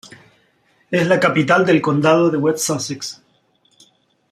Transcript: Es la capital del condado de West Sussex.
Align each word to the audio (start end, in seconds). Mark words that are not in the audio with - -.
Es 0.89 1.05
la 1.05 1.19
capital 1.19 1.63
del 1.63 1.79
condado 1.79 2.31
de 2.31 2.37
West 2.37 2.57
Sussex. 2.65 3.21